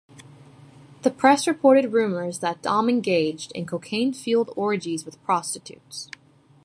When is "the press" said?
1.03-1.45